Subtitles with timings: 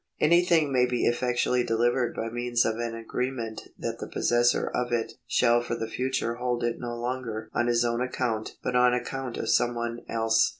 [0.19, 4.91] Any thing may be effectually delivered by means of an agreement that the possessor of
[4.91, 8.95] it shall for the future hold it no longer on his own account but on
[8.95, 10.49] account of some one else.